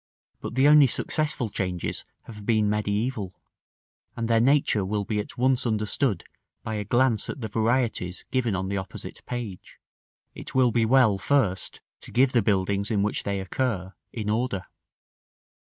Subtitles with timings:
[0.39, 3.33] But the only successful changes have been mediæval;
[4.15, 6.23] and their nature will be at once understood
[6.63, 9.77] by a glance at the varieties given on the opposite page.
[10.33, 14.65] It will be well first to give the buildings in which they occur, in order.